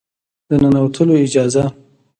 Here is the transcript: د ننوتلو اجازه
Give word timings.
د 0.49 0.51
ننوتلو 0.63 1.13
اجازه 1.25 1.63